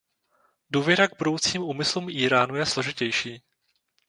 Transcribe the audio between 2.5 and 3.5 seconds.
je složitější.